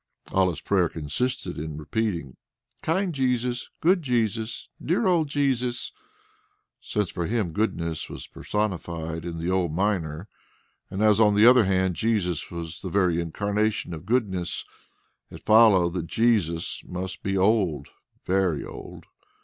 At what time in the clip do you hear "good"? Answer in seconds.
3.81-4.01